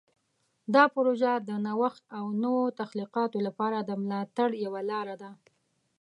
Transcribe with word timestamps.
دا 0.73 0.83
پروژه 0.95 1.31
د 1.37 1.49
نوښت 1.65 2.03
او 2.17 2.25
نوو 2.43 2.65
تخلیقاتو 2.79 3.37
لپاره 3.47 3.77
د 3.81 3.91
ملاتړ 4.03 4.49
یوه 4.65 4.81
لاره 4.89 5.15
ده. 5.21 5.31